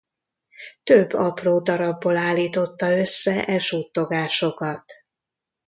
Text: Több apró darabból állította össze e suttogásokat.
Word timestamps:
Több 0.83 1.13
apró 1.13 1.59
darabból 1.59 2.17
állította 2.17 2.97
össze 2.97 3.45
e 3.45 3.59
suttogásokat. 3.59 4.93